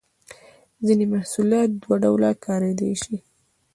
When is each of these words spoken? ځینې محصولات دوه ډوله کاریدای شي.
ځینې 0.85 1.05
محصولات 1.13 1.69
دوه 1.81 1.95
ډوله 2.03 2.29
کاریدای 2.45 2.93
شي. 3.03 3.17